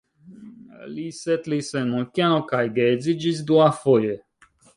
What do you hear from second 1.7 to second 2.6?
en Munkeno